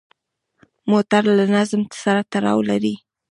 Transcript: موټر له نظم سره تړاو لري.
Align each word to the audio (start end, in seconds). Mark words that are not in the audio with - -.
موټر 0.91 1.23
له 1.37 1.45
نظم 1.55 1.81
سره 2.03 2.21
تړاو 2.31 2.59
لري. 2.69 2.95